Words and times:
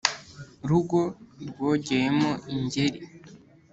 Rugo 0.69 0.99
rwogeyemo 1.49 2.31
Ingeri, 2.53 2.99